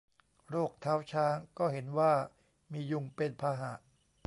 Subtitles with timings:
[0.49, 2.11] โรคเท้าช้าง ก็เห็นว่า
[2.73, 3.73] มียุงเป็นพาหะ